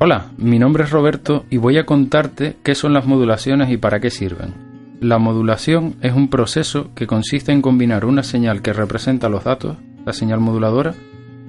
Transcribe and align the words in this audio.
Hola, 0.00 0.26
mi 0.36 0.60
nombre 0.60 0.84
es 0.84 0.90
Roberto 0.92 1.44
y 1.50 1.56
voy 1.56 1.76
a 1.76 1.84
contarte 1.84 2.54
qué 2.62 2.76
son 2.76 2.92
las 2.92 3.04
modulaciones 3.04 3.68
y 3.68 3.78
para 3.78 3.98
qué 3.98 4.10
sirven. 4.10 4.54
La 5.00 5.18
modulación 5.18 5.96
es 6.02 6.12
un 6.12 6.28
proceso 6.28 6.90
que 6.94 7.08
consiste 7.08 7.50
en 7.50 7.60
combinar 7.60 8.04
una 8.04 8.22
señal 8.22 8.62
que 8.62 8.72
representa 8.72 9.28
los 9.28 9.42
datos, 9.42 9.76
la 10.06 10.12
señal 10.12 10.38
moduladora, 10.38 10.94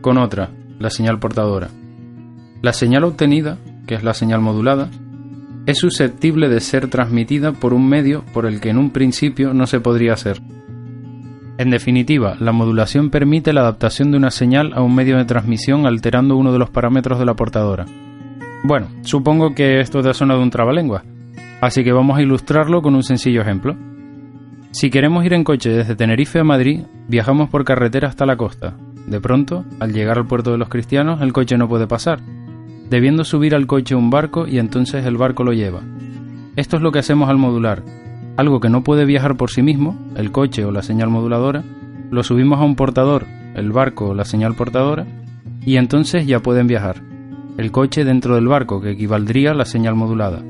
con 0.00 0.16
otra, 0.16 0.50
la 0.78 0.90
señal 0.90 1.18
portadora. 1.18 1.70
La 2.62 2.72
señal 2.72 3.02
obtenida, 3.02 3.58
que 3.84 3.96
es 3.96 4.04
la 4.04 4.14
señal 4.14 4.40
modulada, 4.42 4.90
es 5.66 5.78
susceptible 5.78 6.48
de 6.48 6.60
ser 6.60 6.88
transmitida 6.88 7.50
por 7.50 7.74
un 7.74 7.88
medio 7.88 8.22
por 8.32 8.46
el 8.46 8.60
que 8.60 8.70
en 8.70 8.78
un 8.78 8.90
principio 8.90 9.54
no 9.54 9.66
se 9.66 9.80
podría 9.80 10.12
hacer. 10.12 10.40
En 11.58 11.70
definitiva, 11.70 12.36
la 12.38 12.52
modulación 12.52 13.10
permite 13.10 13.52
la 13.52 13.62
adaptación 13.62 14.12
de 14.12 14.18
una 14.18 14.30
señal 14.30 14.72
a 14.72 14.82
un 14.82 14.94
medio 14.94 15.16
de 15.16 15.24
transmisión 15.24 15.84
alterando 15.84 16.36
uno 16.36 16.52
de 16.52 16.60
los 16.60 16.70
parámetros 16.70 17.18
de 17.18 17.24
la 17.24 17.34
portadora. 17.34 17.86
Bueno, 18.66 18.88
supongo 19.02 19.54
que 19.54 19.78
esto 19.78 20.02
te 20.02 20.08
ha 20.08 20.12
sonado 20.12 20.42
un 20.42 20.50
trabalengua, 20.50 21.04
así 21.60 21.84
que 21.84 21.92
vamos 21.92 22.18
a 22.18 22.22
ilustrarlo 22.22 22.82
con 22.82 22.96
un 22.96 23.04
sencillo 23.04 23.40
ejemplo. 23.40 23.76
Si 24.72 24.90
queremos 24.90 25.24
ir 25.24 25.34
en 25.34 25.44
coche 25.44 25.70
desde 25.70 25.94
Tenerife 25.94 26.40
a 26.40 26.44
Madrid, 26.44 26.80
viajamos 27.06 27.48
por 27.48 27.64
carretera 27.64 28.08
hasta 28.08 28.26
la 28.26 28.36
costa. 28.36 28.74
De 29.06 29.20
pronto, 29.20 29.64
al 29.78 29.92
llegar 29.92 30.18
al 30.18 30.26
puerto 30.26 30.50
de 30.50 30.58
los 30.58 30.68
cristianos, 30.68 31.22
el 31.22 31.32
coche 31.32 31.56
no 31.56 31.68
puede 31.68 31.86
pasar, 31.86 32.18
debiendo 32.90 33.22
subir 33.22 33.54
al 33.54 33.68
coche 33.68 33.94
un 33.94 34.10
barco 34.10 34.48
y 34.48 34.58
entonces 34.58 35.06
el 35.06 35.16
barco 35.16 35.44
lo 35.44 35.52
lleva. 35.52 35.82
Esto 36.56 36.76
es 36.76 36.82
lo 36.82 36.90
que 36.90 36.98
hacemos 36.98 37.30
al 37.30 37.38
modular. 37.38 37.84
Algo 38.36 38.58
que 38.58 38.68
no 38.68 38.82
puede 38.82 39.04
viajar 39.04 39.36
por 39.36 39.52
sí 39.52 39.62
mismo, 39.62 39.96
el 40.16 40.32
coche 40.32 40.64
o 40.64 40.72
la 40.72 40.82
señal 40.82 41.08
moduladora, 41.08 41.62
lo 42.10 42.24
subimos 42.24 42.58
a 42.58 42.64
un 42.64 42.74
portador, 42.74 43.26
el 43.54 43.70
barco 43.70 44.08
o 44.08 44.14
la 44.14 44.24
señal 44.24 44.56
portadora, 44.56 45.06
y 45.64 45.76
entonces 45.76 46.26
ya 46.26 46.40
pueden 46.40 46.66
viajar 46.66 46.96
el 47.58 47.72
coche 47.72 48.04
dentro 48.04 48.34
del 48.34 48.48
barco, 48.48 48.80
que 48.80 48.90
equivaldría 48.90 49.52
a 49.52 49.54
la 49.54 49.64
señal 49.64 49.94
modulada. 49.94 50.42